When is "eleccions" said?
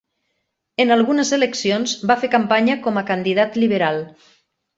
1.37-1.93